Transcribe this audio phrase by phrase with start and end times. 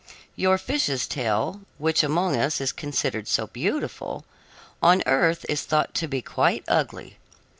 [0.35, 4.25] Your fish's tail, which among us is considered so beautiful,
[4.81, 7.17] on earth is thought to be quite ugly.